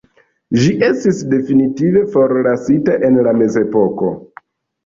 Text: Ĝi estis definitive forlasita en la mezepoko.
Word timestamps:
Ĝi 0.61 0.71
estis 0.87 1.19
definitive 1.33 2.03
forlasita 2.15 2.97
en 3.11 3.21
la 3.29 3.35
mezepoko. 3.43 4.15